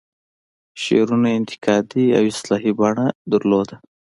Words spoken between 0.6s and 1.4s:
شعرونو یې